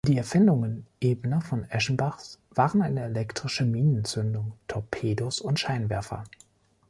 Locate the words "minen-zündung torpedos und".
3.65-5.59